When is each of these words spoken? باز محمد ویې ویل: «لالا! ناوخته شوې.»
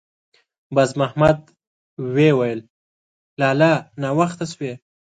باز 0.75 0.89
محمد 1.01 1.39
ویې 2.13 2.31
ویل: 2.39 2.59
«لالا! 3.39 3.73
ناوخته 4.01 4.45
شوې.» 4.51 4.73